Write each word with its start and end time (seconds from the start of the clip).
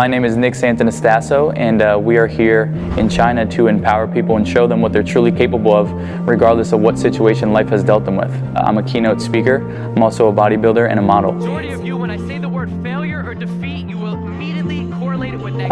My 0.00 0.06
name 0.06 0.24
is 0.24 0.34
Nick 0.34 0.54
Santanastasso, 0.54 1.52
and 1.58 1.82
uh, 1.82 2.00
we 2.02 2.16
are 2.16 2.26
here 2.26 2.72
in 2.96 3.06
China 3.06 3.44
to 3.50 3.66
empower 3.66 4.08
people 4.08 4.38
and 4.38 4.48
show 4.48 4.66
them 4.66 4.80
what 4.80 4.94
they're 4.94 5.02
truly 5.02 5.30
capable 5.30 5.74
of, 5.76 5.92
regardless 6.26 6.72
of 6.72 6.80
what 6.80 6.98
situation 6.98 7.52
life 7.52 7.68
has 7.68 7.84
dealt 7.84 8.06
them 8.06 8.16
with. 8.16 8.32
I'm 8.56 8.78
a 8.78 8.82
keynote 8.82 9.20
speaker, 9.20 9.56
I'm 9.94 10.02
also 10.02 10.28
a 10.28 10.32
bodybuilder 10.32 10.88
and 10.88 10.98
a 10.98 11.02
model. 11.02 11.32
Majority 11.32 11.72
of 11.72 11.84
you, 11.84 11.98
when 11.98 12.10
I 12.10 12.16
say 12.16 12.38
the 12.38 12.48
word 12.48 12.72
failure 12.82 13.22
or 13.22 13.34
defeat, 13.34 13.59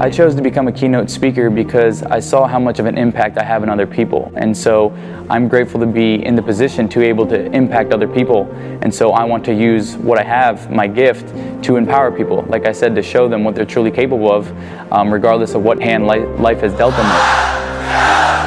I 0.01 0.11
chose 0.11 0.37
to 0.37 0.43
become 0.43 0.69
a 0.69 0.73
keynote 0.73 1.11
speaker 1.11 1.51
because 1.51 2.05
I 2.05 2.21
saw 2.21 2.47
how 2.47 2.61
much 2.61 2.79
of 2.79 2.87
an 2.87 2.97
impact 2.97 3.37
I 3.37 3.43
have 3.43 3.65
on 3.65 3.69
other 3.69 3.85
people. 3.85 4.33
And 4.37 4.57
so 4.57 4.91
I'm 5.29 5.49
grateful 5.49 5.81
to 5.81 5.87
be 5.87 6.25
in 6.25 6.37
the 6.37 6.43
position 6.43 6.89
to 6.91 7.01
be 7.01 7.07
able 7.07 7.27
to 7.27 7.47
impact 7.51 7.93
other 7.93 8.07
people. 8.07 8.49
And 8.81 8.95
so 8.95 9.11
I 9.11 9.25
want 9.25 9.45
to 9.47 9.53
use 9.53 9.97
what 9.97 10.17
I 10.17 10.23
have, 10.23 10.71
my 10.71 10.87
gift, 10.87 11.35
to 11.65 11.75
empower 11.75 12.13
people. 12.13 12.43
Like 12.49 12.65
I 12.65 12.71
said, 12.71 12.95
to 12.95 13.03
show 13.03 13.29
them 13.29 13.43
what 13.43 13.57
they're 13.57 13.65
truly 13.65 13.91
capable 13.91 14.31
of, 14.31 14.53
um, 14.93 15.13
regardless 15.13 15.55
of 15.55 15.65
what 15.65 15.83
hand 15.83 16.07
li- 16.07 16.25
life 16.37 16.61
has 16.61 16.73
dealt 16.75 16.95
them 16.95 17.07
with. 17.07 18.38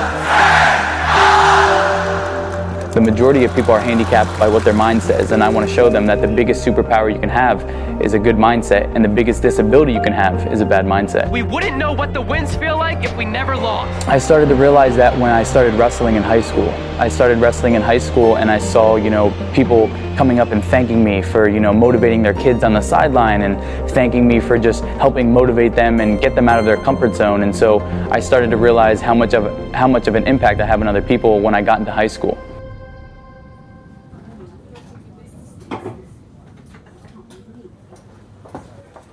The 2.94 3.00
majority 3.00 3.46
of 3.46 3.56
people 3.56 3.72
are 3.72 3.80
handicapped 3.80 4.38
by 4.38 4.50
what 4.50 4.66
their 4.66 4.74
mind 4.74 5.02
says, 5.02 5.32
and 5.32 5.42
I 5.42 5.48
want 5.48 5.66
to 5.66 5.74
show 5.74 5.90
them 5.90 6.06
that 6.08 6.20
the 6.20 6.28
biggest 6.28 6.68
superpower 6.68 7.12
you 7.12 7.22
can 7.22 7.30
have 7.30 7.64
is 8.02 8.14
a 8.14 8.20
good 8.20 8.36
mindset, 8.36 8.94
and 8.94 9.06
the 9.06 9.08
biggest 9.08 9.42
disability 9.42 9.94
you 9.94 10.02
can 10.02 10.12
have 10.12 10.52
is 10.52 10.60
a 10.60 10.66
bad 10.66 10.86
mindset. 10.86 11.32
We 11.32 11.42
wouldn't 11.42 11.78
know 11.78 11.94
what 11.94 12.14
the 12.14 12.20
wins 12.20 12.54
feel 12.58 12.78
like 12.78 13.06
if 13.06 13.16
we 13.16 13.24
never 13.24 13.56
lost. 13.56 14.10
I 14.10 14.18
started 14.18 14.50
to 14.50 14.56
realize 14.56 14.98
that 14.98 15.18
when 15.18 15.32
I 15.32 15.42
started 15.42 15.76
wrestling 15.76 16.18
in 16.18 16.24
high 16.24 16.42
school. 16.42 16.68
I 17.00 17.08
started 17.08 17.38
wrestling 17.38 17.76
in 17.76 17.82
high 17.82 17.98
school 17.98 18.36
and 18.36 18.52
I 18.52 18.58
saw, 18.58 18.98
you 18.98 19.10
know, 19.10 19.32
people 19.54 19.88
coming 20.18 20.40
up 20.40 20.52
and 20.52 20.62
thanking 20.62 21.02
me 21.02 21.22
for, 21.22 21.48
you 21.48 21.62
know, 21.62 21.72
motivating 21.72 22.22
their 22.22 22.34
kids 22.34 22.62
on 22.62 22.74
the 22.74 22.82
sideline 22.82 23.44
and 23.44 23.58
thanking 23.92 24.28
me 24.28 24.42
for 24.42 24.58
just 24.60 24.84
helping 24.84 25.32
motivate 25.32 25.76
them 25.76 26.02
and 26.02 26.20
get 26.20 26.36
them 26.36 26.50
out 26.50 26.60
of 26.60 26.66
their 26.66 26.78
comfort 26.78 27.16
zone. 27.16 27.44
And 27.44 27.56
so 27.56 27.80
I 28.12 28.20
started 28.20 28.52
to 28.52 28.58
realize 28.58 29.00
how 29.00 29.14
much 29.14 29.34
of 29.34 29.74
how 29.74 29.88
much 29.88 30.08
of 30.08 30.16
an 30.16 30.28
impact 30.28 30.60
I 30.60 30.66
have 30.66 30.82
on 30.82 30.90
other 30.90 31.02
people 31.02 31.40
when 31.40 31.56
I 31.56 31.62
got 31.62 31.80
into 31.80 31.94
high 31.94 32.08
school. 32.08 32.38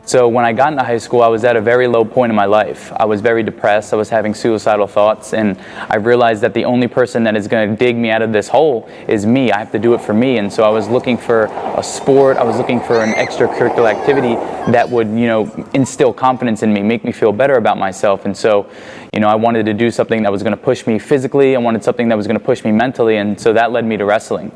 So 0.08 0.26
when 0.26 0.46
I 0.46 0.54
got 0.54 0.72
into 0.72 0.82
high 0.82 0.96
school, 0.96 1.20
I 1.20 1.26
was 1.26 1.44
at 1.44 1.54
a 1.54 1.60
very 1.60 1.86
low 1.86 2.02
point 2.02 2.30
in 2.30 2.34
my 2.34 2.46
life. 2.46 2.90
I 2.96 3.04
was 3.04 3.20
very 3.20 3.42
depressed. 3.42 3.92
I 3.92 3.96
was 3.96 4.08
having 4.08 4.32
suicidal 4.32 4.86
thoughts, 4.86 5.34
and 5.34 5.60
I 5.90 5.96
realized 5.96 6.40
that 6.44 6.54
the 6.54 6.64
only 6.64 6.88
person 6.88 7.24
that 7.24 7.36
is 7.36 7.46
going 7.46 7.68
to 7.68 7.76
dig 7.76 7.94
me 7.94 8.08
out 8.08 8.22
of 8.22 8.32
this 8.32 8.48
hole 8.48 8.88
is 9.06 9.26
me. 9.26 9.52
I 9.52 9.58
have 9.58 9.70
to 9.72 9.78
do 9.78 9.92
it 9.92 10.00
for 10.00 10.14
me. 10.14 10.38
And 10.38 10.50
so 10.50 10.62
I 10.62 10.70
was 10.70 10.88
looking 10.88 11.18
for 11.18 11.44
a 11.76 11.82
sport. 11.82 12.38
I 12.38 12.42
was 12.42 12.56
looking 12.56 12.80
for 12.80 13.04
an 13.04 13.12
extracurricular 13.12 13.94
activity 13.94 14.36
that 14.72 14.88
would, 14.88 15.08
you 15.08 15.26
know, 15.26 15.68
instill 15.74 16.14
confidence 16.14 16.62
in 16.62 16.72
me, 16.72 16.80
make 16.80 17.04
me 17.04 17.12
feel 17.12 17.30
better 17.30 17.56
about 17.56 17.76
myself. 17.76 18.24
And 18.24 18.34
so, 18.34 18.66
you 19.12 19.20
know, 19.20 19.28
I 19.28 19.34
wanted 19.34 19.66
to 19.66 19.74
do 19.74 19.90
something 19.90 20.22
that 20.22 20.32
was 20.32 20.42
going 20.42 20.56
to 20.56 20.62
push 20.62 20.86
me 20.86 20.98
physically. 20.98 21.54
I 21.54 21.58
wanted 21.58 21.84
something 21.84 22.08
that 22.08 22.16
was 22.16 22.26
going 22.26 22.38
to 22.38 22.44
push 22.46 22.64
me 22.64 22.72
mentally, 22.72 23.18
and 23.18 23.38
so 23.38 23.52
that 23.52 23.72
led 23.72 23.84
me 23.84 23.98
to 23.98 24.06
wrestling. 24.06 24.52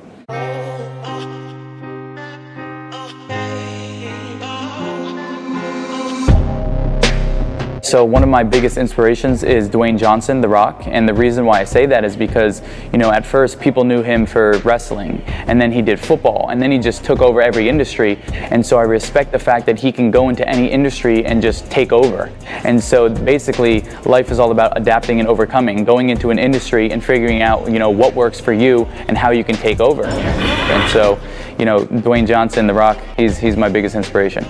So 7.92 8.06
one 8.06 8.22
of 8.22 8.30
my 8.30 8.42
biggest 8.42 8.78
inspirations 8.78 9.42
is 9.42 9.68
Dwayne 9.68 9.98
Johnson, 9.98 10.40
The 10.40 10.48
Rock, 10.48 10.84
and 10.86 11.06
the 11.06 11.12
reason 11.12 11.44
why 11.44 11.60
I 11.60 11.64
say 11.64 11.84
that 11.84 12.06
is 12.06 12.16
because 12.16 12.62
you 12.90 12.96
know 12.96 13.10
at 13.10 13.26
first 13.26 13.60
people 13.60 13.84
knew 13.84 14.02
him 14.02 14.24
for 14.24 14.56
wrestling, 14.60 15.22
and 15.26 15.60
then 15.60 15.70
he 15.70 15.82
did 15.82 16.00
football, 16.00 16.48
and 16.48 16.62
then 16.62 16.72
he 16.72 16.78
just 16.78 17.04
took 17.04 17.20
over 17.20 17.42
every 17.42 17.68
industry, 17.68 18.18
and 18.32 18.64
so 18.64 18.78
I 18.78 18.84
respect 18.84 19.30
the 19.30 19.38
fact 19.38 19.66
that 19.66 19.78
he 19.78 19.92
can 19.92 20.10
go 20.10 20.30
into 20.30 20.48
any 20.48 20.68
industry 20.70 21.26
and 21.26 21.42
just 21.42 21.70
take 21.70 21.92
over. 21.92 22.32
And 22.64 22.82
so 22.82 23.10
basically, 23.10 23.82
life 24.06 24.30
is 24.30 24.38
all 24.38 24.52
about 24.52 24.74
adapting 24.74 25.20
and 25.20 25.28
overcoming, 25.28 25.84
going 25.84 26.08
into 26.08 26.30
an 26.30 26.38
industry 26.38 26.90
and 26.92 27.04
figuring 27.04 27.42
out 27.42 27.70
you 27.70 27.78
know 27.78 27.90
what 27.90 28.14
works 28.14 28.40
for 28.40 28.54
you 28.54 28.86
and 29.06 29.18
how 29.18 29.32
you 29.32 29.44
can 29.44 29.56
take 29.56 29.80
over. 29.80 30.06
And 30.06 30.90
so, 30.92 31.20
you 31.58 31.66
know, 31.66 31.84
Dwayne 31.84 32.26
Johnson, 32.26 32.66
The 32.66 32.72
Rock, 32.72 32.96
he's 33.18 33.36
he's 33.36 33.58
my 33.58 33.68
biggest 33.68 33.94
inspiration. 33.94 34.46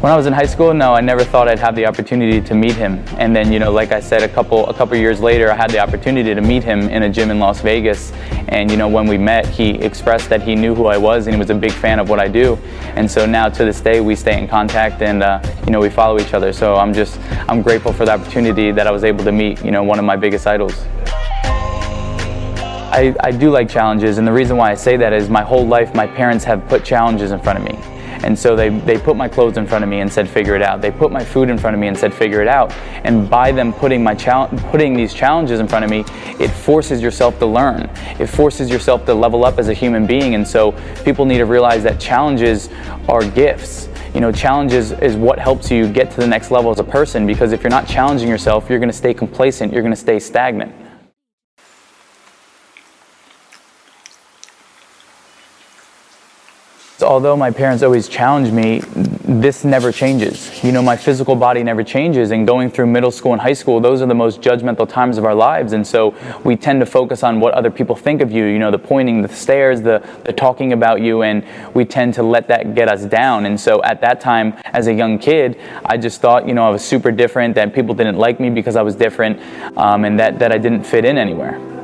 When 0.00 0.12
I 0.12 0.16
was 0.16 0.26
in 0.26 0.32
high 0.32 0.46
school, 0.46 0.72
no, 0.72 0.94
I 0.94 1.00
never 1.00 1.24
thought 1.24 1.48
I'd 1.48 1.58
have 1.58 1.74
the 1.74 1.84
opportunity 1.84 2.40
to 2.40 2.54
meet 2.54 2.76
him. 2.76 3.02
And 3.16 3.34
then, 3.34 3.50
you 3.50 3.58
know, 3.58 3.72
like 3.72 3.90
I 3.90 3.98
said, 3.98 4.22
a 4.22 4.28
couple 4.28 4.64
a 4.68 4.72
couple 4.72 4.96
years 4.96 5.18
later, 5.18 5.50
I 5.50 5.56
had 5.56 5.70
the 5.70 5.80
opportunity 5.80 6.36
to 6.36 6.40
meet 6.40 6.62
him 6.62 6.88
in 6.88 7.02
a 7.02 7.10
gym 7.10 7.32
in 7.32 7.40
Las 7.40 7.60
Vegas. 7.62 8.12
And 8.46 8.70
you 8.70 8.76
know, 8.76 8.86
when 8.86 9.08
we 9.08 9.18
met, 9.18 9.44
he 9.44 9.70
expressed 9.70 10.28
that 10.28 10.40
he 10.40 10.54
knew 10.54 10.72
who 10.72 10.86
I 10.86 10.96
was 10.96 11.26
and 11.26 11.34
he 11.34 11.38
was 11.40 11.50
a 11.50 11.54
big 11.54 11.72
fan 11.72 11.98
of 11.98 12.08
what 12.08 12.20
I 12.20 12.28
do. 12.28 12.54
And 12.94 13.10
so 13.10 13.26
now 13.26 13.48
to 13.48 13.64
this 13.64 13.80
day, 13.80 14.00
we 14.00 14.14
stay 14.14 14.38
in 14.38 14.46
contact 14.46 15.02
and 15.02 15.20
uh, 15.20 15.42
you 15.66 15.72
know 15.72 15.80
we 15.80 15.90
follow 15.90 16.20
each 16.20 16.32
other. 16.32 16.52
So 16.52 16.76
I'm 16.76 16.94
just 16.94 17.18
I'm 17.48 17.60
grateful 17.60 17.92
for 17.92 18.04
the 18.04 18.12
opportunity 18.12 18.70
that 18.70 18.86
I 18.86 18.92
was 18.92 19.02
able 19.02 19.24
to 19.24 19.32
meet 19.32 19.64
you 19.64 19.72
know 19.72 19.82
one 19.82 19.98
of 19.98 20.04
my 20.04 20.14
biggest 20.14 20.46
idols. 20.46 20.80
I, 22.92 23.16
I 23.18 23.32
do 23.32 23.50
like 23.50 23.68
challenges, 23.68 24.18
and 24.18 24.26
the 24.28 24.32
reason 24.32 24.56
why 24.56 24.70
I 24.70 24.74
say 24.76 24.96
that 24.96 25.12
is 25.12 25.28
my 25.28 25.42
whole 25.42 25.66
life, 25.66 25.92
my 25.92 26.06
parents 26.06 26.44
have 26.44 26.68
put 26.68 26.84
challenges 26.84 27.32
in 27.32 27.40
front 27.40 27.58
of 27.58 27.64
me. 27.64 27.97
And 28.24 28.38
so 28.38 28.56
they, 28.56 28.68
they 28.68 28.98
put 28.98 29.16
my 29.16 29.28
clothes 29.28 29.56
in 29.56 29.66
front 29.66 29.84
of 29.84 29.90
me 29.90 30.00
and 30.00 30.12
said, 30.12 30.28
figure 30.28 30.54
it 30.54 30.62
out. 30.62 30.80
They 30.80 30.90
put 30.90 31.12
my 31.12 31.24
food 31.24 31.50
in 31.50 31.58
front 31.58 31.74
of 31.74 31.80
me 31.80 31.88
and 31.88 31.96
said, 31.96 32.12
figure 32.12 32.42
it 32.42 32.48
out. 32.48 32.72
And 33.04 33.28
by 33.28 33.52
them 33.52 33.72
putting, 33.72 34.02
my 34.02 34.14
chal- 34.14 34.48
putting 34.70 34.94
these 34.94 35.14
challenges 35.14 35.60
in 35.60 35.68
front 35.68 35.84
of 35.84 35.90
me, 35.90 36.04
it 36.42 36.48
forces 36.48 37.00
yourself 37.02 37.38
to 37.38 37.46
learn. 37.46 37.90
It 38.18 38.26
forces 38.26 38.70
yourself 38.70 39.04
to 39.06 39.14
level 39.14 39.44
up 39.44 39.58
as 39.58 39.68
a 39.68 39.74
human 39.74 40.06
being. 40.06 40.34
And 40.34 40.46
so 40.46 40.72
people 41.04 41.24
need 41.24 41.38
to 41.38 41.46
realize 41.46 41.82
that 41.84 42.00
challenges 42.00 42.68
are 43.08 43.28
gifts. 43.30 43.88
You 44.14 44.20
know, 44.20 44.32
challenges 44.32 44.92
is 44.92 45.16
what 45.16 45.38
helps 45.38 45.70
you 45.70 45.90
get 45.92 46.10
to 46.12 46.16
the 46.20 46.26
next 46.26 46.50
level 46.50 46.70
as 46.70 46.80
a 46.80 46.84
person 46.84 47.26
because 47.26 47.52
if 47.52 47.62
you're 47.62 47.70
not 47.70 47.86
challenging 47.86 48.28
yourself, 48.28 48.68
you're 48.68 48.78
going 48.78 48.88
to 48.90 48.96
stay 48.96 49.12
complacent, 49.12 49.72
you're 49.72 49.82
going 49.82 49.94
to 49.94 50.00
stay 50.00 50.18
stagnant. 50.18 50.74
Although 57.08 57.34
my 57.34 57.50
parents 57.50 57.82
always 57.82 58.06
challenged 58.06 58.52
me, 58.52 58.80
this 59.24 59.64
never 59.64 59.90
changes. 59.90 60.62
You 60.62 60.72
know, 60.72 60.82
my 60.82 60.94
physical 60.94 61.34
body 61.34 61.62
never 61.62 61.82
changes. 61.82 62.32
And 62.32 62.46
going 62.46 62.70
through 62.70 62.86
middle 62.88 63.10
school 63.10 63.32
and 63.32 63.40
high 63.40 63.54
school, 63.54 63.80
those 63.80 64.02
are 64.02 64.06
the 64.06 64.14
most 64.14 64.42
judgmental 64.42 64.86
times 64.86 65.16
of 65.16 65.24
our 65.24 65.34
lives. 65.34 65.72
And 65.72 65.86
so 65.86 66.14
we 66.44 66.54
tend 66.54 66.80
to 66.80 66.86
focus 66.86 67.22
on 67.22 67.40
what 67.40 67.54
other 67.54 67.70
people 67.70 67.96
think 67.96 68.20
of 68.20 68.30
you, 68.30 68.44
you 68.44 68.58
know, 68.58 68.70
the 68.70 68.78
pointing, 68.78 69.22
the 69.22 69.28
stares, 69.28 69.80
the, 69.80 70.06
the 70.24 70.34
talking 70.34 70.74
about 70.74 71.00
you. 71.00 71.22
And 71.22 71.46
we 71.74 71.86
tend 71.86 72.12
to 72.14 72.22
let 72.22 72.46
that 72.48 72.74
get 72.74 72.88
us 72.88 73.06
down. 73.06 73.46
And 73.46 73.58
so 73.58 73.82
at 73.84 74.02
that 74.02 74.20
time, 74.20 74.54
as 74.66 74.86
a 74.86 74.92
young 74.92 75.18
kid, 75.18 75.58
I 75.86 75.96
just 75.96 76.20
thought, 76.20 76.46
you 76.46 76.52
know, 76.52 76.66
I 76.66 76.70
was 76.70 76.84
super 76.84 77.10
different, 77.10 77.54
that 77.54 77.72
people 77.72 77.94
didn't 77.94 78.18
like 78.18 78.38
me 78.38 78.50
because 78.50 78.76
I 78.76 78.82
was 78.82 78.94
different, 78.94 79.40
um, 79.78 80.04
and 80.04 80.20
that, 80.20 80.38
that 80.40 80.52
I 80.52 80.58
didn't 80.58 80.84
fit 80.84 81.06
in 81.06 81.16
anywhere 81.16 81.77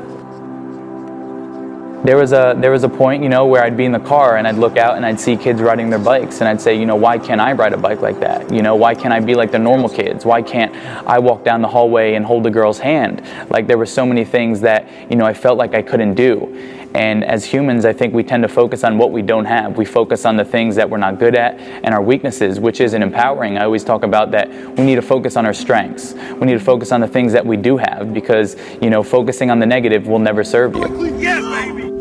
there 2.05 2.19
was 2.19 2.33
a 2.33 2.55
there 2.59 2.71
was 2.71 2.85
a 2.85 2.89
point 2.89 3.23
you 3.23 3.31
know 3.31 3.47
where 3.47 3.65
I'd 3.65 3.79
be 3.79 3.87
in 3.87 3.93
the 3.93 3.99
car 3.99 4.37
and 4.37 4.47
I'd 4.47 4.57
look 4.57 4.77
out 4.77 4.97
and 4.97 5.07
I'd 5.07 5.19
see 5.19 5.37
kids 5.39 5.63
riding 5.63 5.89
their 5.89 5.99
bikes 5.99 6.41
and 6.41 6.49
I'd 6.49 6.61
say 6.61 6.79
you 6.79 6.85
know 6.85 6.97
why 6.97 7.19
can't 7.19 7.41
I 7.41 7.53
ride 7.53 7.73
a 7.73 7.79
bike 7.79 8.03
like 8.03 8.21
that? 8.21 8.53
You 8.53 8.61
know 8.61 8.77
why 8.77 8.95
can't 8.95 9.13
I 9.13 9.21
be 9.21 9.35
like 9.35 9.51
the 9.51 9.59
normal 9.59 9.89
kids? 9.89 10.27
Why 10.27 10.43
can't 10.43 10.75
I 11.07 11.19
walk 11.19 11.45
down 11.45 11.63
the 11.63 11.69
hallway 11.69 12.15
and 12.15 12.25
hold 12.25 12.47
a 12.47 12.51
girl's 12.51 12.79
hand? 12.79 13.23
Like 13.49 13.67
there 13.67 13.79
were 13.79 13.87
so 13.87 14.05
many 14.05 14.25
things 14.25 14.61
that 14.61 14.87
you 15.11 15.17
know 15.17 15.25
I 15.25 15.33
felt 15.33 15.57
like 15.57 15.75
I 15.75 15.81
couldn't 15.81 16.13
do. 16.15 16.55
And 16.95 17.25
as 17.25 17.43
humans 17.45 17.87
I 17.87 17.95
think 17.95 18.13
we 18.13 18.23
tend 18.23 18.43
to 18.43 18.49
focus 18.49 18.85
on 18.85 18.99
what 18.99 19.11
we 19.11 19.23
don't 19.23 19.47
have. 19.47 19.79
We 19.79 19.87
focus 19.87 20.27
on 20.27 20.37
the 20.37 20.45
things 20.45 20.77
that 20.77 20.89
we're 20.89 20.99
not 20.99 21.19
good 21.19 21.35
at 21.35 21.59
and 21.59 21.95
our 21.95 22.03
weaknesses 22.03 22.61
which 22.61 22.83
isn't 22.83 23.03
empowering. 23.03 23.57
I 23.57 23.65
always 23.65 23.83
talk 23.83 24.03
about 24.03 24.31
that 24.33 24.51
we 24.77 24.85
need 24.85 24.97
to 24.97 25.03
focus 25.03 25.37
on 25.37 25.47
our 25.47 25.55
strengths. 25.55 26.13
We 26.13 26.47
need 26.47 26.59
to 26.59 26.61
focus 26.61 26.93
on 26.93 27.01
the 27.01 27.09
things 27.09 27.33
that 27.33 27.47
we 27.47 27.57
do 27.57 27.79
have 27.79 28.13
because 28.13 28.57
you 28.83 28.91
know 28.91 29.03
focusing 29.03 29.51
on 29.51 29.59
the 29.59 29.67
negative 29.67 30.07
will 30.07 30.19
never 30.19 30.45
serve 30.45 30.77
you. 30.77 31.17
Yeah 31.17 31.94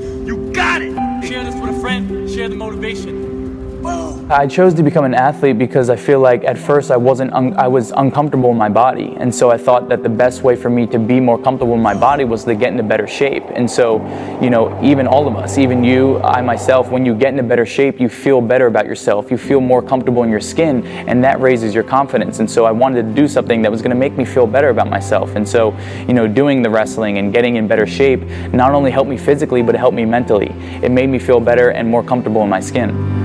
share 2.34 2.50
the 2.50 2.56
motivation. 2.56 3.33
I 3.86 4.48
chose 4.48 4.74
to 4.76 4.84
become 4.84 5.04
an 5.04 5.14
athlete 5.14 5.58
because 5.58 5.90
I 5.90 5.96
feel 5.98 6.20
like 6.20 6.46
at 6.46 6.58
first 6.58 6.92
I 6.92 6.98
wasn't 6.98 7.34
un- 7.34 7.54
I 7.56 7.68
was 7.68 7.92
uncomfortable 7.92 8.52
in 8.52 8.58
my 8.58 8.70
body, 8.70 9.16
and 9.20 9.34
so 9.34 9.52
I 9.52 9.58
thought 9.58 9.90
that 9.90 10.02
the 10.02 10.10
best 10.10 10.44
way 10.44 10.56
for 10.56 10.70
me 10.70 10.88
to 10.88 10.98
be 10.98 11.20
more 11.20 11.38
comfortable 11.38 11.74
in 11.74 11.82
my 11.82 11.94
body 11.94 12.24
was 12.24 12.46
to 12.46 12.56
get 12.56 12.72
into 12.72 12.84
better 12.84 13.06
shape. 13.06 13.44
And 13.54 13.70
so, 13.70 13.98
you 14.42 14.50
know, 14.50 14.80
even 14.82 15.08
all 15.08 15.28
of 15.28 15.36
us, 15.36 15.58
even 15.58 15.84
you, 15.84 16.20
I 16.22 16.42
myself, 16.42 16.90
when 16.90 17.06
you 17.06 17.14
get 17.14 17.30
into 17.30 17.44
better 17.44 17.66
shape, 17.66 18.00
you 18.00 18.08
feel 18.08 18.40
better 18.40 18.68
about 18.68 18.86
yourself. 18.86 19.30
You 19.30 19.38
feel 19.38 19.60
more 19.60 19.82
comfortable 19.82 20.24
in 20.24 20.30
your 20.30 20.40
skin, 20.40 20.86
and 20.86 21.24
that 21.24 21.42
raises 21.42 21.76
your 21.76 21.84
confidence. 21.84 22.40
And 22.40 22.50
so 22.50 22.64
I 22.64 22.72
wanted 22.72 23.04
to 23.04 23.14
do 23.14 23.28
something 23.28 23.62
that 23.62 23.72
was 23.72 23.82
going 23.82 23.92
to 23.92 23.98
make 23.98 24.18
me 24.18 24.24
feel 24.24 24.48
better 24.48 24.70
about 24.70 24.90
myself. 24.90 25.36
And 25.36 25.48
so, 25.48 25.78
you 26.08 26.14
know, 26.14 26.28
doing 26.28 26.62
the 26.62 26.70
wrestling 26.70 27.18
and 27.18 27.34
getting 27.34 27.58
in 27.58 27.68
better 27.68 27.86
shape 27.86 28.22
not 28.54 28.72
only 28.72 28.90
helped 28.90 29.10
me 29.10 29.18
physically, 29.18 29.62
but 29.62 29.76
it 29.76 29.80
helped 29.80 29.96
me 29.96 30.06
mentally. 30.06 30.50
It 30.82 30.92
made 30.92 31.10
me 31.10 31.20
feel 31.20 31.40
better 31.40 31.70
and 31.72 31.88
more 31.88 32.04
comfortable 32.04 32.42
in 32.42 32.50
my 32.50 32.62
skin. 32.62 33.23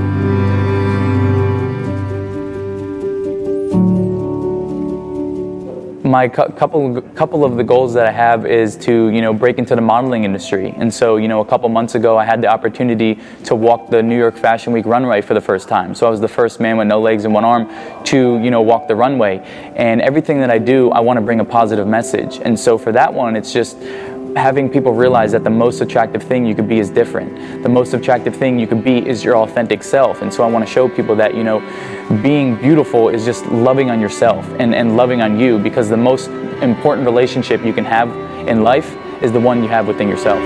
My 6.19 6.27
cu- 6.27 6.51
couple 6.63 7.01
couple 7.15 7.45
of 7.45 7.57
the 7.57 7.63
goals 7.63 7.95
that 7.95 8.05
I 8.05 8.11
have 8.11 8.45
is 8.45 8.77
to 8.79 9.09
you 9.11 9.21
know 9.21 9.33
break 9.33 9.57
into 9.57 9.77
the 9.77 9.87
modeling 9.93 10.25
industry. 10.25 10.75
And 10.77 10.93
so 10.93 11.17
you 11.17 11.29
know 11.29 11.41
a 11.41 11.45
couple 11.45 11.69
months 11.69 11.95
ago 11.95 12.19
I 12.19 12.25
had 12.25 12.41
the 12.43 12.49
opportunity 12.49 13.21
to 13.45 13.55
walk 13.55 13.89
the 13.89 14.03
New 14.03 14.19
York 14.19 14.37
Fashion 14.37 14.73
Week 14.73 14.85
runway 14.85 15.21
for 15.21 15.35
the 15.35 15.41
first 15.41 15.69
time. 15.69 15.95
So 15.95 16.09
I 16.09 16.11
was 16.11 16.21
the 16.21 16.35
first 16.41 16.59
man 16.59 16.77
with 16.77 16.89
no 16.89 17.01
legs 17.01 17.25
and 17.25 17.33
one 17.33 17.45
arm 17.45 17.65
to 18.07 18.19
you 18.45 18.51
know 18.51 18.63
walk 18.63 18.89
the 18.89 18.97
runway. 18.97 19.35
And 19.77 20.01
everything 20.01 20.41
that 20.41 20.51
I 20.51 20.59
do, 20.59 20.91
I 20.91 20.99
want 20.99 21.19
to 21.19 21.25
bring 21.29 21.39
a 21.39 21.45
positive 21.45 21.87
message. 21.87 22.41
And 22.47 22.59
so 22.59 22.79
for 22.79 22.91
that 22.91 23.15
one, 23.15 23.37
it's 23.37 23.53
just 23.53 23.77
having 24.37 24.69
people 24.69 24.93
realize 24.93 25.33
that 25.33 25.45
the 25.45 25.51
most 25.51 25.81
attractive 25.81 26.23
thing 26.23 26.45
you 26.47 26.55
could 26.55 26.69
be 26.69 26.79
is 26.79 26.91
different. 26.91 27.63
The 27.63 27.69
most 27.69 27.95
attractive 27.95 28.37
thing 28.37 28.59
you 28.59 28.67
could 28.67 28.85
be 28.85 29.07
is 29.07 29.25
your 29.25 29.37
authentic 29.37 29.83
self. 29.83 30.23
And 30.23 30.33
so 30.33 30.45
I 30.45 30.47
want 30.47 30.67
to 30.67 30.73
show 30.73 30.89
people 30.89 31.17
that, 31.17 31.35
you 31.35 31.45
know, 31.45 31.61
being 32.23 32.57
beautiful 32.57 33.09
is 33.09 33.25
just 33.25 33.47
loving 33.47 33.91
on 33.91 34.01
yourself 34.01 34.47
and, 34.59 34.75
and 34.75 34.97
loving 34.97 35.23
on 35.23 35.39
you 35.39 35.59
because 35.59 35.89
the 35.89 35.97
most 35.97 36.29
important 36.63 37.07
relationship 37.07 37.65
you 37.65 37.73
can 37.73 37.85
have 37.85 38.09
in 38.49 38.63
life 38.63 38.97
is 39.23 39.33
the 39.33 39.41
one 39.41 39.63
you 39.63 39.69
have 39.69 39.87
within 39.87 40.09
yourself. 40.09 40.43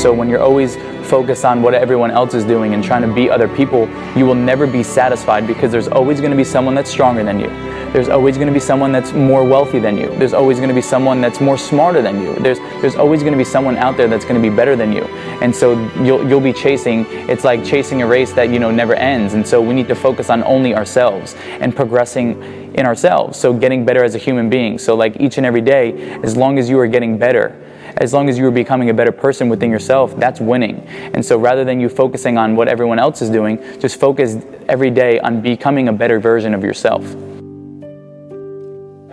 So 0.00 0.12
when 0.12 0.28
you're 0.28 0.42
always 0.42 0.76
focused 1.08 1.44
on 1.44 1.62
what 1.62 1.74
everyone 1.74 2.10
else 2.10 2.34
is 2.34 2.44
doing 2.44 2.74
and 2.74 2.84
trying 2.84 3.02
to 3.02 3.14
beat 3.14 3.30
other 3.30 3.48
people, 3.48 3.88
you 4.16 4.26
will 4.26 4.34
never 4.34 4.66
be 4.66 4.82
satisfied 4.82 5.46
because 5.46 5.72
there's 5.72 5.88
always 5.88 6.20
going 6.20 6.30
to 6.30 6.36
be 6.36 6.44
someone 6.44 6.74
that's 6.74 6.90
stronger 6.90 7.24
than 7.24 7.40
you. 7.40 7.73
There's 7.94 8.08
always 8.08 8.34
going 8.36 8.48
to 8.48 8.52
be 8.52 8.58
someone 8.58 8.90
that's 8.90 9.12
more 9.12 9.44
wealthy 9.44 9.78
than 9.78 9.96
you. 9.96 10.08
There's 10.16 10.34
always 10.34 10.56
going 10.56 10.68
to 10.68 10.74
be 10.74 10.82
someone 10.82 11.20
that's 11.20 11.40
more 11.40 11.56
smarter 11.56 12.02
than 12.02 12.20
you. 12.20 12.34
There's 12.34 12.58
there's 12.82 12.96
always 12.96 13.20
going 13.20 13.34
to 13.34 13.38
be 13.38 13.44
someone 13.44 13.76
out 13.76 13.96
there 13.96 14.08
that's 14.08 14.24
going 14.24 14.34
to 14.34 14.50
be 14.50 14.52
better 14.52 14.74
than 14.74 14.92
you. 14.92 15.04
And 15.40 15.54
so 15.54 15.78
you'll 16.02 16.28
you'll 16.28 16.40
be 16.40 16.52
chasing. 16.52 17.06
It's 17.30 17.44
like 17.44 17.64
chasing 17.64 18.02
a 18.02 18.06
race 18.08 18.32
that 18.32 18.48
you 18.50 18.58
know 18.58 18.72
never 18.72 18.94
ends. 18.94 19.34
And 19.34 19.46
so 19.46 19.62
we 19.62 19.74
need 19.74 19.86
to 19.86 19.94
focus 19.94 20.28
on 20.28 20.42
only 20.42 20.74
ourselves 20.74 21.36
and 21.60 21.76
progressing 21.76 22.74
in 22.74 22.84
ourselves. 22.84 23.38
So 23.38 23.52
getting 23.52 23.84
better 23.84 24.02
as 24.02 24.16
a 24.16 24.18
human 24.18 24.50
being. 24.50 24.76
So 24.76 24.96
like 24.96 25.20
each 25.20 25.36
and 25.36 25.46
every 25.46 25.60
day, 25.60 26.18
as 26.24 26.36
long 26.36 26.58
as 26.58 26.68
you 26.68 26.80
are 26.80 26.88
getting 26.88 27.16
better, 27.16 27.56
as 27.98 28.12
long 28.12 28.28
as 28.28 28.36
you 28.36 28.44
are 28.46 28.50
becoming 28.50 28.90
a 28.90 28.94
better 28.94 29.12
person 29.12 29.48
within 29.48 29.70
yourself, 29.70 30.18
that's 30.18 30.40
winning. 30.40 30.80
And 31.14 31.24
so 31.24 31.38
rather 31.38 31.64
than 31.64 31.78
you 31.78 31.88
focusing 31.88 32.38
on 32.38 32.56
what 32.56 32.66
everyone 32.66 32.98
else 32.98 33.22
is 33.22 33.30
doing, 33.30 33.62
just 33.78 34.00
focus 34.00 34.36
every 34.68 34.90
day 34.90 35.20
on 35.20 35.42
becoming 35.42 35.86
a 35.86 35.92
better 35.92 36.18
version 36.18 36.54
of 36.54 36.64
yourself. 36.64 37.04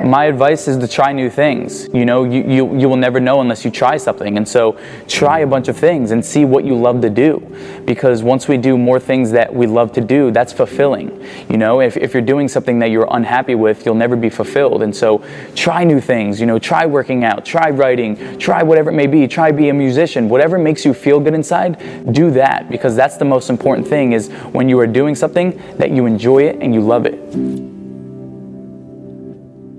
My 0.03 0.25
advice 0.25 0.67
is 0.67 0.77
to 0.77 0.87
try 0.87 1.13
new 1.13 1.29
things. 1.29 1.87
You 1.93 2.05
know, 2.05 2.23
you, 2.23 2.43
you, 2.43 2.77
you 2.79 2.89
will 2.89 2.97
never 2.97 3.19
know 3.19 3.39
unless 3.39 3.63
you 3.63 3.69
try 3.69 3.97
something. 3.97 4.35
And 4.35 4.47
so 4.47 4.79
try 5.07 5.39
a 5.39 5.47
bunch 5.47 5.67
of 5.67 5.77
things 5.77 6.09
and 6.09 6.25
see 6.25 6.43
what 6.43 6.63
you 6.63 6.75
love 6.75 7.01
to 7.01 7.09
do. 7.09 7.39
Because 7.85 8.23
once 8.23 8.47
we 8.47 8.57
do 8.57 8.77
more 8.77 8.99
things 8.99 9.31
that 9.31 9.53
we 9.53 9.67
love 9.67 9.93
to 9.93 10.01
do, 10.01 10.31
that's 10.31 10.53
fulfilling. 10.53 11.23
You 11.49 11.57
know, 11.57 11.81
if, 11.81 11.97
if 11.97 12.13
you're 12.13 12.23
doing 12.23 12.47
something 12.47 12.79
that 12.79 12.89
you're 12.89 13.07
unhappy 13.11 13.53
with, 13.53 13.85
you'll 13.85 13.95
never 13.95 14.15
be 14.15 14.29
fulfilled. 14.29 14.81
And 14.81 14.95
so 14.95 15.23
try 15.55 15.83
new 15.83 16.01
things. 16.01 16.39
You 16.39 16.47
know, 16.47 16.57
try 16.57 16.87
working 16.87 17.23
out, 17.23 17.45
try 17.45 17.69
writing, 17.69 18.39
try 18.39 18.63
whatever 18.63 18.89
it 18.89 18.95
may 18.95 19.07
be, 19.07 19.27
try 19.27 19.51
be 19.51 19.69
a 19.69 19.73
musician. 19.73 20.29
Whatever 20.29 20.57
makes 20.57 20.83
you 20.83 20.95
feel 20.95 21.19
good 21.19 21.35
inside, 21.35 22.11
do 22.11 22.31
that. 22.31 22.71
Because 22.71 22.95
that's 22.95 23.17
the 23.17 23.25
most 23.25 23.51
important 23.51 23.87
thing 23.87 24.13
is 24.13 24.29
when 24.51 24.67
you 24.67 24.79
are 24.79 24.87
doing 24.87 25.13
something 25.13 25.61
that 25.77 25.91
you 25.91 26.07
enjoy 26.07 26.43
it 26.43 26.57
and 26.59 26.73
you 26.73 26.81
love 26.81 27.05
it. 27.05 27.70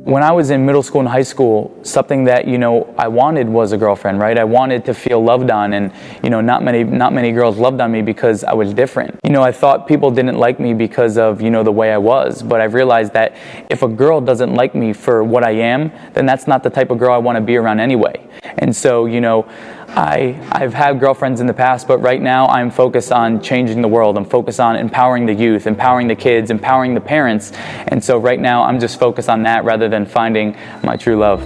When 0.04 0.24
I 0.24 0.32
was 0.32 0.50
in 0.50 0.66
middle 0.66 0.82
school 0.82 1.00
and 1.00 1.08
high 1.08 1.22
school, 1.22 1.72
something 1.84 2.24
that 2.24 2.48
you 2.48 2.58
know 2.58 2.92
I 2.98 3.06
wanted 3.06 3.48
was 3.48 3.70
a 3.70 3.76
girlfriend, 3.76 4.18
right? 4.18 4.36
I 4.36 4.42
wanted 4.42 4.84
to 4.86 4.94
feel 4.94 5.22
loved 5.22 5.48
on, 5.48 5.74
and 5.74 5.92
you 6.24 6.28
know 6.28 6.40
not 6.40 6.64
many 6.64 6.82
not 6.82 7.12
many 7.12 7.30
girls 7.30 7.56
loved 7.56 7.80
on 7.80 7.92
me 7.92 8.02
because 8.02 8.42
I 8.42 8.52
was 8.52 8.74
different. 8.74 9.20
You 9.22 9.30
know 9.30 9.44
I 9.44 9.52
thought 9.52 9.86
people 9.86 10.10
didn't 10.10 10.38
like 10.38 10.58
me 10.58 10.74
because 10.74 11.18
of 11.18 11.40
you 11.40 11.50
know 11.50 11.62
the 11.62 11.70
way 11.70 11.92
I 11.92 11.98
was, 11.98 12.42
but 12.42 12.60
I've 12.60 12.74
realized 12.74 13.12
that 13.12 13.36
if 13.70 13.82
a 13.82 13.88
girl 13.88 14.20
doesn't 14.20 14.52
like 14.52 14.74
me 14.74 14.92
for 14.92 15.22
what 15.22 15.44
I 15.44 15.52
am, 15.52 15.92
then 16.14 16.26
that's 16.26 16.48
not 16.48 16.64
the 16.64 16.70
type 16.70 16.90
of 16.90 16.98
girl 16.98 17.14
I 17.14 17.18
want 17.18 17.36
to 17.36 17.40
be 17.40 17.56
around 17.56 17.78
anyway. 17.78 18.28
And 18.58 18.74
so 18.74 19.06
you 19.06 19.20
know. 19.20 19.48
I, 19.94 20.40
I've 20.52 20.72
had 20.72 21.00
girlfriends 21.00 21.42
in 21.42 21.46
the 21.46 21.52
past, 21.52 21.86
but 21.86 21.98
right 21.98 22.20
now 22.20 22.46
I'm 22.46 22.70
focused 22.70 23.12
on 23.12 23.42
changing 23.42 23.82
the 23.82 23.88
world. 23.88 24.16
I'm 24.16 24.24
focused 24.24 24.58
on 24.58 24.76
empowering 24.76 25.26
the 25.26 25.34
youth, 25.34 25.66
empowering 25.66 26.08
the 26.08 26.16
kids, 26.16 26.50
empowering 26.50 26.94
the 26.94 27.00
parents. 27.00 27.52
And 27.88 28.02
so 28.02 28.16
right 28.16 28.40
now 28.40 28.62
I'm 28.62 28.80
just 28.80 28.98
focused 28.98 29.28
on 29.28 29.42
that 29.42 29.64
rather 29.64 29.90
than 29.90 30.06
finding 30.06 30.56
my 30.82 30.96
true 30.96 31.16
love. 31.16 31.42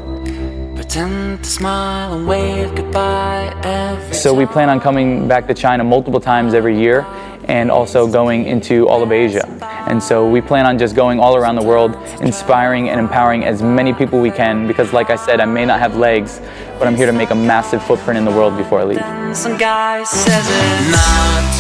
Pretend 0.77 1.43
to 1.43 1.51
smile 1.51 2.15
and 2.15 2.29
wave 2.29 2.73
goodbye 2.77 3.53
every 3.65 4.15
So 4.15 4.33
we 4.33 4.47
plan 4.47 4.71
on 4.71 4.79
coming 4.79 5.27
back 5.27 5.49
to 5.49 5.55
China 5.55 5.83
multiple 5.83 6.21
times 6.21 6.55
every 6.55 6.79
year 6.79 7.01
and 7.49 7.69
also 7.69 8.07
going 8.07 8.45
into 8.45 8.89
all 8.89 9.03
of 9.03 9.11
Asia. 9.11 9.76
And 9.87 10.03
so 10.03 10.29
we 10.29 10.41
plan 10.41 10.67
on 10.67 10.79
just 10.79 10.97
going 10.97 11.21
all 11.21 11.37
around 11.37 11.55
the 11.55 11.65
world, 11.65 11.95
inspiring 12.21 12.89
and 12.89 12.99
empowering 12.99 13.45
as 13.45 13.63
many 13.63 13.93
people 13.93 14.21
we 14.21 14.33
can 14.33 14.67
because 14.67 14.93
like 14.93 15.11
I 15.11 15.17
said, 15.17 15.41
I 15.41 15.45
may 15.45 15.65
not 15.65 15.79
have 15.79 15.97
legs, 15.97 16.41
but 16.79 16.89
I'm 16.89 16.97
here 16.97 17.07
to 17.07 17.13
make 17.13 17.31
a 17.31 17.35
massive 17.35 17.83
footprint 17.85 18.19
in 18.19 18.25
the 18.25 18.33
world 18.33 18.57
before 18.57 18.81
I 18.81 18.85
leave. 18.85 19.37
Some 19.37 19.57
guy 19.57 20.03
says 20.03 20.45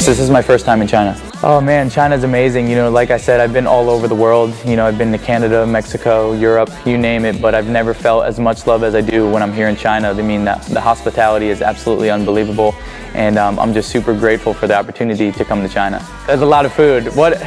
So 0.04 0.10
this 0.10 0.18
is 0.18 0.28
my 0.28 0.42
first 0.42 0.64
time 0.66 0.82
in 0.82 0.88
China. 0.88 1.18
Oh 1.42 1.60
man, 1.60 1.88
China's 1.88 2.24
amazing. 2.24 2.68
You 2.68 2.74
know, 2.74 2.90
like 2.90 3.10
I 3.10 3.16
said, 3.16 3.38
I've 3.38 3.52
been 3.52 3.66
all 3.66 3.88
over 3.88 4.08
the 4.08 4.14
world. 4.14 4.54
You 4.64 4.74
know, 4.74 4.86
I've 4.86 4.98
been 4.98 5.12
to 5.12 5.18
Canada, 5.18 5.66
Mexico, 5.66 6.32
Europe, 6.32 6.70
you 6.84 6.98
name 6.98 7.24
it, 7.24 7.40
but 7.40 7.54
I've 7.54 7.68
never 7.68 7.94
felt 7.94 8.24
as 8.24 8.40
much 8.40 8.66
love 8.66 8.82
as 8.82 8.94
I 8.94 9.02
do 9.02 9.30
when 9.30 9.42
I'm 9.42 9.52
here 9.52 9.68
in 9.68 9.76
China. 9.76 10.10
I 10.10 10.22
mean, 10.22 10.44
that 10.46 10.62
the 10.62 10.80
hospitality 10.80 11.48
is 11.48 11.62
absolutely 11.62 12.10
unbelievable, 12.10 12.74
and 13.14 13.38
um, 13.38 13.58
I'm 13.60 13.72
just 13.72 13.90
super 13.90 14.18
grateful 14.18 14.52
for 14.52 14.66
the 14.66 14.76
opportunity 14.76 15.30
to 15.30 15.44
come 15.44 15.62
to 15.62 15.68
China. 15.68 16.04
There's 16.26 16.40
a 16.40 16.46
lot 16.46 16.64
of 16.66 16.72
food. 16.72 17.14
What 17.14 17.40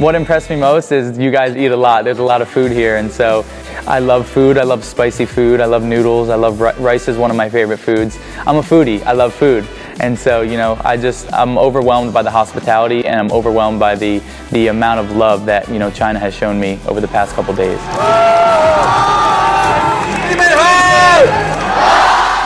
what 0.00 0.14
impressed 0.14 0.50
me 0.50 0.56
most 0.56 0.92
is 0.92 1.18
you 1.18 1.30
guys 1.30 1.56
eat 1.56 1.70
a 1.70 1.76
lot. 1.76 2.04
There's 2.04 2.18
a 2.18 2.22
lot 2.22 2.42
of 2.42 2.48
food 2.48 2.72
here, 2.72 2.96
and 2.96 3.10
so 3.10 3.44
I 3.86 3.98
love 3.98 4.28
food. 4.28 4.58
I 4.58 4.62
love 4.62 4.84
spicy 4.84 5.26
food. 5.26 5.60
I 5.60 5.66
love 5.66 5.82
noodles. 5.82 6.28
I 6.28 6.36
love 6.36 6.60
ri- 6.60 6.72
rice 6.78 7.08
is 7.08 7.16
one 7.16 7.30
of 7.30 7.36
my 7.36 7.48
favorite 7.48 7.78
foods. 7.78 8.18
I'm 8.46 8.56
a 8.56 8.62
foodie. 8.62 9.02
I 9.04 9.12
love 9.12 9.34
food, 9.34 9.66
and 10.00 10.18
so 10.18 10.42
you 10.42 10.56
know, 10.56 10.80
I 10.84 10.96
just 10.96 11.32
I'm 11.32 11.58
overwhelmed 11.58 12.12
by 12.12 12.22
the 12.22 12.30
hospitality, 12.30 13.04
and 13.06 13.18
I'm 13.18 13.32
overwhelmed 13.32 13.80
by 13.80 13.94
the 13.94 14.22
the 14.50 14.68
amount 14.68 15.00
of 15.00 15.16
love 15.16 15.46
that 15.46 15.68
you 15.68 15.78
know 15.78 15.90
China 15.90 16.18
has 16.18 16.34
shown 16.34 16.58
me 16.60 16.78
over 16.86 17.00
the 17.00 17.08
past 17.08 17.34
couple 17.34 17.54
days. 17.54 17.80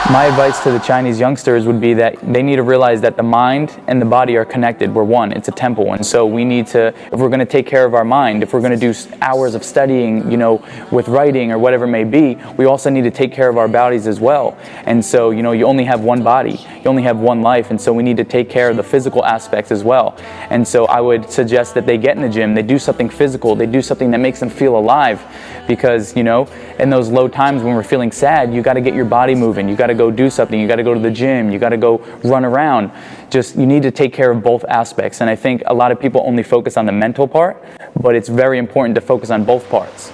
My 0.09 0.23
advice 0.23 0.63
to 0.63 0.71
the 0.71 0.79
Chinese 0.79 1.19
youngsters 1.19 1.65
would 1.65 1.81
be 1.81 1.93
that 1.95 2.15
they 2.21 2.41
need 2.41 2.55
to 2.55 2.63
realize 2.63 3.01
that 3.01 3.17
the 3.17 3.23
mind 3.23 3.77
and 3.87 4.01
the 4.01 4.05
body 4.05 4.37
are 4.37 4.45
connected. 4.45 4.95
We're 4.95 5.03
one, 5.03 5.33
it's 5.33 5.49
a 5.49 5.51
temple. 5.51 5.91
And 5.91 6.05
so 6.05 6.25
we 6.25 6.45
need 6.45 6.65
to, 6.67 6.93
if 7.11 7.19
we're 7.19 7.27
going 7.27 7.41
to 7.41 7.45
take 7.45 7.67
care 7.67 7.83
of 7.83 7.93
our 7.93 8.05
mind, 8.05 8.41
if 8.41 8.53
we're 8.53 8.61
going 8.61 8.79
to 8.79 8.93
do 8.93 8.97
hours 9.21 9.53
of 9.53 9.65
studying, 9.65 10.31
you 10.31 10.37
know, 10.37 10.63
with 10.93 11.09
writing 11.09 11.51
or 11.51 11.59
whatever 11.59 11.83
it 11.83 11.89
may 11.89 12.05
be, 12.05 12.35
we 12.55 12.63
also 12.63 12.89
need 12.89 13.01
to 13.01 13.11
take 13.11 13.33
care 13.33 13.49
of 13.49 13.57
our 13.57 13.67
bodies 13.67 14.07
as 14.07 14.21
well. 14.21 14.57
And 14.85 15.03
so, 15.03 15.31
you 15.31 15.43
know, 15.43 15.51
you 15.51 15.65
only 15.65 15.83
have 15.83 15.99
one 15.99 16.23
body, 16.23 16.53
you 16.53 16.85
only 16.85 17.03
have 17.03 17.19
one 17.19 17.41
life. 17.41 17.69
And 17.69 17.79
so 17.79 17.91
we 17.91 18.01
need 18.01 18.15
to 18.15 18.23
take 18.23 18.49
care 18.49 18.69
of 18.69 18.77
the 18.77 18.83
physical 18.83 19.25
aspects 19.25 19.71
as 19.71 19.83
well. 19.83 20.15
And 20.49 20.65
so 20.65 20.85
I 20.85 21.01
would 21.01 21.29
suggest 21.29 21.73
that 21.73 21.85
they 21.85 21.97
get 21.97 22.15
in 22.15 22.21
the 22.21 22.29
gym, 22.29 22.55
they 22.55 22.61
do 22.61 22.79
something 22.79 23.09
physical, 23.09 23.57
they 23.57 23.65
do 23.65 23.81
something 23.81 24.11
that 24.11 24.19
makes 24.19 24.39
them 24.39 24.49
feel 24.49 24.77
alive. 24.77 25.21
Because, 25.67 26.15
you 26.15 26.23
know, 26.23 26.47
in 26.79 26.89
those 26.89 27.09
low 27.09 27.27
times 27.27 27.61
when 27.61 27.75
we're 27.75 27.83
feeling 27.83 28.09
sad, 28.13 28.53
you 28.53 28.61
got 28.61 28.75
to 28.75 28.81
get 28.81 28.93
your 28.93 29.03
body 29.03 29.35
moving. 29.35 29.67
You 29.67 29.75
got 29.75 29.87
to 29.87 29.96
go 29.97 30.11
do 30.11 30.29
something. 30.29 30.59
You 30.59 30.67
got 30.67 30.77
to 30.77 30.83
go 30.83 30.93
to 30.93 30.99
the 30.99 31.11
gym. 31.11 31.51
You 31.51 31.59
got 31.59 31.69
to 31.69 31.77
go 31.77 31.97
run 32.23 32.45
around. 32.45 32.91
Just, 33.29 33.55
you 33.55 33.65
need 33.65 33.83
to 33.83 33.91
take 33.91 34.13
care 34.13 34.31
of 34.31 34.41
both 34.41 34.63
aspects. 34.65 35.21
And 35.21 35.29
I 35.29 35.35
think 35.35 35.63
a 35.65 35.73
lot 35.73 35.91
of 35.91 35.99
people 35.99 36.23
only 36.25 36.43
focus 36.43 36.77
on 36.77 36.85
the 36.85 36.91
mental 36.91 37.27
part, 37.27 37.61
but 37.99 38.15
it's 38.15 38.29
very 38.29 38.57
important 38.57 38.95
to 38.95 39.01
focus 39.01 39.29
on 39.29 39.43
both 39.43 39.69
parts. 39.69 40.11